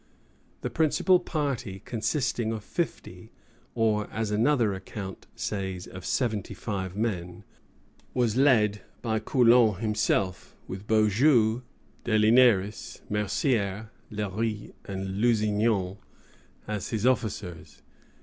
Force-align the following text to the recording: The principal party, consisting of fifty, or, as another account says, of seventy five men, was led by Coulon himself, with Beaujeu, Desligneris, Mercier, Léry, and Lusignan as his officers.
The 0.61 0.71
principal 0.71 1.19
party, 1.19 1.83
consisting 1.85 2.51
of 2.51 2.63
fifty, 2.63 3.29
or, 3.75 4.09
as 4.09 4.31
another 4.31 4.73
account 4.73 5.27
says, 5.35 5.85
of 5.85 6.05
seventy 6.07 6.55
five 6.55 6.95
men, 6.95 7.43
was 8.15 8.35
led 8.35 8.81
by 9.03 9.19
Coulon 9.19 9.79
himself, 9.79 10.55
with 10.67 10.87
Beaujeu, 10.87 11.61
Desligneris, 12.03 13.01
Mercier, 13.11 13.91
Léry, 14.11 14.73
and 14.85 15.21
Lusignan 15.21 15.97
as 16.67 16.89
his 16.89 17.05
officers. 17.05 17.83